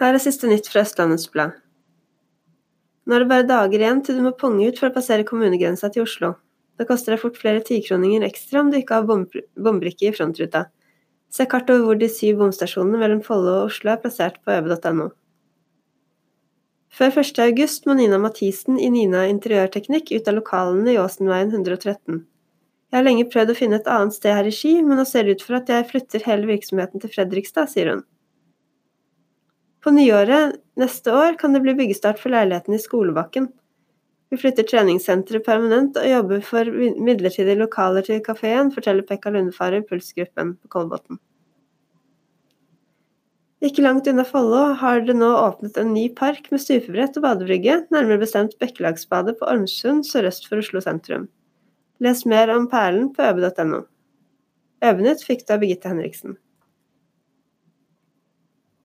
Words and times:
Her 0.00 0.16
er 0.16 0.22
siste 0.22 0.48
nytt 0.50 0.66
fra 0.70 0.82
Østlandets 0.82 1.28
Blad. 1.30 1.54
Nå 3.04 3.14
er 3.14 3.22
det 3.22 3.30
bare 3.30 3.46
dager 3.46 3.82
igjen 3.82 4.00
til 4.02 4.16
du 4.18 4.24
må 4.24 4.32
ponge 4.34 4.66
ut 4.66 4.78
for 4.80 4.88
å 4.88 4.94
passere 4.94 5.26
kommunegrensa 5.28 5.90
til 5.92 6.02
Oslo. 6.02 6.32
Det 6.74 6.86
koster 6.88 7.14
deg 7.14 7.20
fort 7.22 7.36
flere 7.38 7.62
tikroninger 7.62 8.24
ekstra 8.26 8.64
om 8.64 8.72
du 8.72 8.80
ikke 8.80 8.98
har 8.98 9.06
bombrikke 9.06 10.08
i 10.08 10.14
frontruta. 10.14 10.64
Se 11.30 11.46
kart 11.50 11.70
over 11.70 11.84
hvor 11.86 12.00
de 12.00 12.08
syv 12.10 12.40
bomstasjonene 12.40 12.98
mellom 12.98 13.20
Follo 13.22 13.52
og 13.60 13.68
Oslo 13.68 13.92
er 13.92 14.00
plassert 14.02 14.40
på 14.42 14.54
øve.no. 14.56 15.12
Før 16.94 17.20
1. 17.22 17.38
august 17.42 17.86
må 17.86 17.94
Nina 17.98 18.18
Mathisen 18.22 18.78
i 18.78 18.90
Nina 18.94 19.24
interiørteknikk 19.26 20.12
ut 20.14 20.30
av 20.30 20.38
lokalene 20.38 20.94
i 20.94 20.98
Åsenveien 21.02 21.50
113. 21.50 22.20
Jeg 22.90 22.98
har 22.98 23.06
lenge 23.06 23.26
prøvd 23.30 23.50
å 23.50 23.56
finne 23.58 23.80
et 23.82 23.90
annet 23.90 24.14
sted 24.14 24.34
her 24.34 24.46
i 24.46 24.54
Ski, 24.54 24.76
men 24.82 24.98
nå 24.98 25.06
ser 25.10 25.26
det 25.26 25.38
ut 25.38 25.46
for 25.46 25.58
at 25.58 25.70
jeg 25.70 25.88
flytter 25.90 26.26
hele 26.26 26.46
virksomheten 26.50 27.02
til 27.02 27.10
Fredrikstad, 27.10 27.70
sier 27.70 27.90
hun. 27.90 28.04
På 29.84 29.92
nyåret 29.92 30.56
neste 30.80 31.12
år 31.12 31.36
kan 31.38 31.52
det 31.52 31.60
bli 31.60 31.74
byggestart 31.76 32.16
for 32.20 32.32
leiligheten 32.32 32.74
i 32.74 32.80
Skolebakken. 32.80 33.50
Vi 34.32 34.38
flytter 34.40 34.64
treningssenteret 34.64 35.44
permanent 35.44 35.98
og 36.00 36.08
jobber 36.08 36.40
for 36.42 36.70
midlertidige 37.04 37.58
lokaler 37.60 38.06
til 38.06 38.22
kafeen, 38.24 38.72
forteller 38.72 39.04
Pekka 39.04 39.34
Lundefare 39.34 39.82
i 39.82 39.84
Pulsgruppen 39.84 40.54
på 40.56 40.70
Kolbotn. 40.72 41.20
Ikke 43.64 43.84
langt 43.84 44.08
unna 44.08 44.24
Follo 44.28 44.62
har 44.80 45.04
det 45.04 45.14
nå 45.16 45.28
åpnet 45.42 45.76
en 45.80 45.92
ny 45.92 46.06
park 46.16 46.48
med 46.52 46.64
stupebrett 46.64 47.20
og 47.20 47.24
badebrygge, 47.24 47.82
nærmere 47.92 48.22
bestemt 48.24 48.56
Bekkelagsbadet 48.60 49.36
på 49.38 49.48
Ormsund 49.52 50.08
sørøst 50.08 50.48
for 50.48 50.64
Oslo 50.64 50.80
sentrum. 50.84 51.28
Les 52.00 52.24
mer 52.28 52.52
om 52.56 52.66
perlen 52.72 53.12
på 53.12 53.24
øbe.no. 53.24 53.84
Øvenytt 54.84 55.24
fikk 55.28 55.44
du 55.44 55.54
av 55.54 55.62
Birgitte 55.62 55.92
Henriksen. 55.92 56.38